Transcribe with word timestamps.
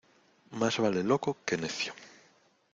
Más 0.53 0.79
vale 0.79 1.03
loco 1.03 1.37
que 1.45 1.57
necio. 1.57 1.93